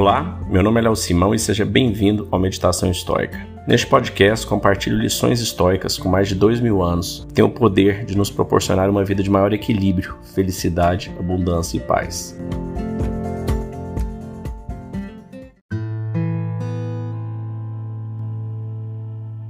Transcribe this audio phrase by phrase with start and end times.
[0.00, 3.46] Olá, meu nome é Léo Simão e seja bem-vindo ao Meditação Histórica.
[3.68, 8.06] Neste podcast, compartilho lições históricas com mais de dois mil anos que têm o poder
[8.06, 12.34] de nos proporcionar uma vida de maior equilíbrio, felicidade, abundância e paz.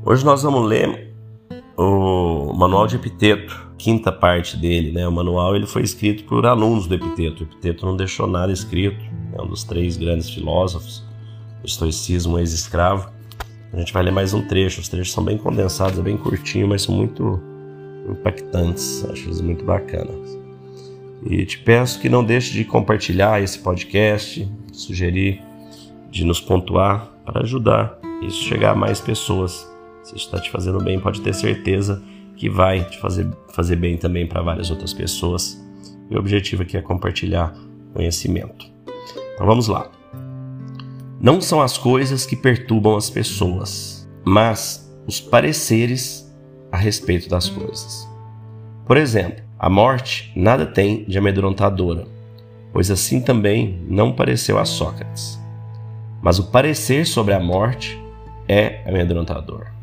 [0.04, 1.09] Hoje nós vamos ler
[1.82, 5.06] o Manual de Epiteto, quinta parte dele, né?
[5.08, 7.42] O manual ele foi escrito por alunos do Epiteto.
[7.42, 11.08] O Epiteto não deixou nada escrito, é um dos três grandes filósofos
[11.64, 13.10] estoicismo ex-escravo.
[13.72, 14.80] A gente vai ler mais um trecho.
[14.80, 17.40] Os trechos são bem condensados, é bem curtinho, mas são muito
[18.08, 19.04] impactantes.
[19.10, 20.38] Acho eles muito bacanas.
[21.24, 25.42] E te peço que não deixe de compartilhar esse podcast, sugerir
[26.10, 29.69] de nos pontuar para ajudar isso chegar a mais pessoas.
[30.10, 32.02] Se está te fazendo bem, pode ter certeza
[32.36, 35.64] que vai te fazer, fazer bem também para várias outras pessoas.
[36.10, 37.54] O objetivo aqui é compartilhar
[37.94, 38.66] conhecimento.
[39.34, 39.88] Então vamos lá.
[41.20, 46.28] Não são as coisas que perturbam as pessoas, mas os pareceres
[46.72, 48.08] a respeito das coisas.
[48.84, 52.04] Por exemplo, a morte nada tem de amedrontadora,
[52.72, 55.38] pois assim também não pareceu a Sócrates.
[56.20, 57.96] Mas o parecer sobre a morte
[58.48, 59.78] é amedrontador.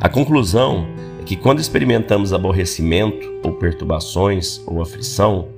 [0.00, 0.86] A conclusão
[1.20, 5.48] é que quando experimentamos aborrecimento, ou perturbações, ou aflição,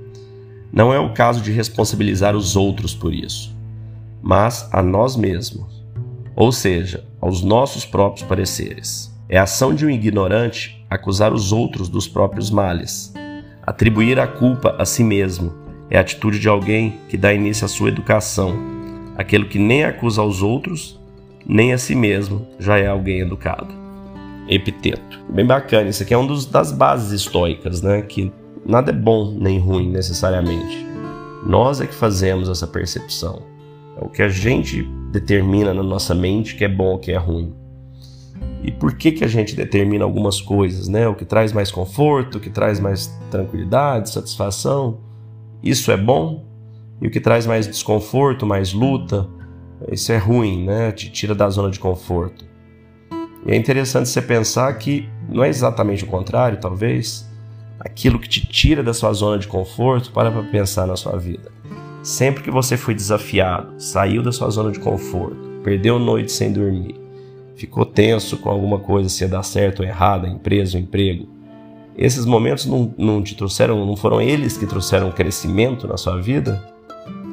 [0.71, 3.55] não é o caso de responsabilizar os outros por isso,
[4.21, 5.83] mas a nós mesmos,
[6.35, 9.13] ou seja, aos nossos próprios pareceres.
[9.29, 13.13] É a ação de um ignorante acusar os outros dos próprios males.
[13.65, 15.53] Atribuir a culpa a si mesmo
[15.89, 18.57] é a atitude de alguém que dá início à sua educação.
[19.17, 20.99] Aquele que nem acusa aos outros,
[21.45, 23.86] nem a si mesmo, já é alguém educado.
[24.47, 25.19] Epiteto.
[25.29, 28.01] Bem bacana, isso aqui é uma das bases estoicas, né?
[28.01, 28.31] Que
[28.65, 30.85] nada é bom nem ruim necessariamente.
[31.45, 33.41] Nós é que fazemos essa percepção.
[33.99, 37.17] É o que a gente determina na nossa mente que é bom ou que é
[37.17, 37.53] ruim.
[38.63, 41.07] E por que, que a gente determina algumas coisas, né?
[41.07, 44.99] O que traz mais conforto, o que traz mais tranquilidade, satisfação,
[45.63, 46.45] isso é bom.
[47.01, 49.27] E o que traz mais desconforto, mais luta,
[49.91, 50.91] isso é ruim, né?
[50.91, 52.45] Te tira da zona de conforto.
[53.47, 57.25] E é interessante você pensar que não é exatamente o contrário, talvez.
[57.79, 61.49] Aquilo que te tira da sua zona de conforto, para para pensar na sua vida.
[62.03, 66.95] Sempre que você foi desafiado, saiu da sua zona de conforto, perdeu noite sem dormir,
[67.55, 71.27] ficou tenso com alguma coisa se ia dar certo ou errado, empresa, emprego,
[71.97, 76.63] esses momentos não, não te trouxeram, não foram eles que trouxeram crescimento na sua vida?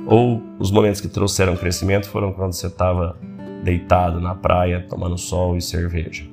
[0.07, 3.15] Ou os momentos que trouxeram crescimento foram quando você estava
[3.65, 6.25] deitado na praia tomando sol e cerveja.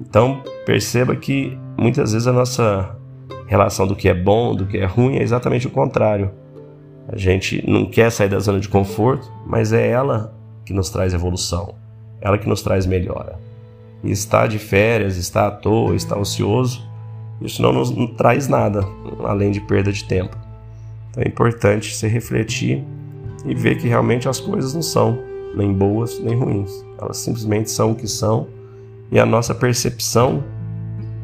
[0.00, 2.96] Então perceba que muitas vezes a nossa
[3.46, 6.30] relação do que é bom, do que é ruim é exatamente o contrário.
[7.08, 10.34] A gente não quer sair da zona de conforto, mas é ela
[10.64, 11.74] que nos traz evolução,
[12.20, 13.38] ela que nos traz melhora.
[14.02, 16.84] E estar de férias, estar à toa, estar ocioso,
[17.40, 18.80] isso não nos não traz nada
[19.24, 20.36] além de perda de tempo.
[21.10, 22.82] Então é importante se refletir
[23.44, 25.18] e ver que realmente as coisas não são
[25.54, 26.84] nem boas nem ruins.
[27.00, 28.48] Elas simplesmente são o que são
[29.10, 30.42] e a nossa percepção,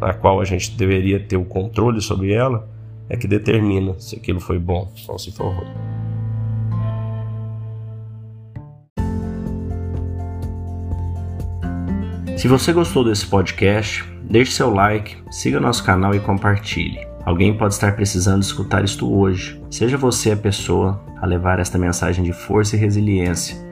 [0.01, 2.69] a qual a gente deveria ter o controle sobre ela,
[3.09, 5.93] é que determina se aquilo foi bom ou se for ruim.
[12.37, 17.07] Se você gostou desse podcast, deixe seu like, siga nosso canal e compartilhe.
[17.25, 19.63] Alguém pode estar precisando escutar isto hoje.
[19.71, 23.72] Seja você a pessoa a levar esta mensagem de força e resiliência